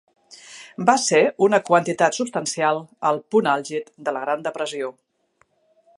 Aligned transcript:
Va 0.89 0.95
ser 1.03 1.19
una 1.47 1.59
quantitat 1.67 2.17
substancial 2.19 2.81
al 3.11 3.21
punt 3.35 3.51
àlgid 3.55 3.95
de 4.09 4.17
la 4.19 4.25
gran 4.25 4.49
depressió. 4.51 4.91